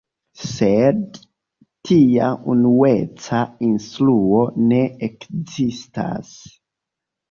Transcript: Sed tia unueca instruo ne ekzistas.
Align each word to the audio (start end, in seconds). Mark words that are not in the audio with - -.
Sed 0.43 1.19
tia 1.89 2.31
unueca 2.55 3.45
instruo 3.71 4.43
ne 4.75 4.85
ekzistas. 5.13 6.39